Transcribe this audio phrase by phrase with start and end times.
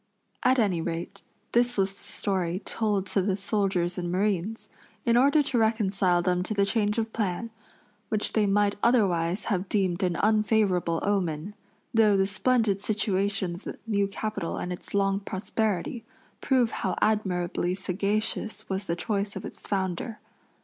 [0.41, 1.21] At any rate,
[1.51, 4.67] this was the story told to the soldiers and marines,
[5.05, 7.51] in order to reconcile them to the change of plan,
[8.09, 11.53] which they might otherwise have deemed an unfavorable omen,
[11.93, 16.03] though the splendid situation of the new capital and its long prosperity,
[16.41, 20.19] prove how admirably sagacious was the choice of its founder.